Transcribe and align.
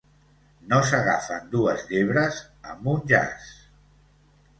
No 0.69 0.77
s'agafen 0.91 1.43
dues 1.51 1.83
llebres 1.91 2.39
amb 2.73 2.89
un 2.95 3.05
jaç. 3.13 3.53